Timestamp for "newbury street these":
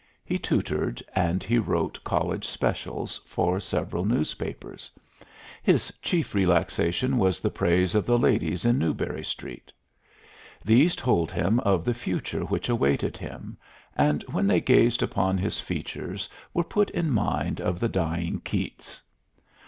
8.79-10.95